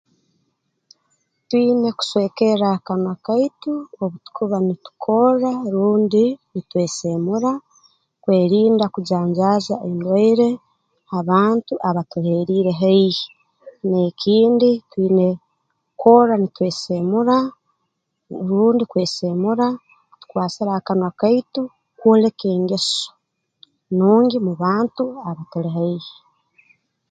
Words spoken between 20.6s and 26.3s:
ha kanwa kaitu kwoleka engeso nungi mu bantu abatuli haihi